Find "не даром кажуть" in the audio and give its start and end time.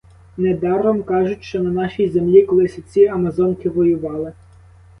0.37-1.43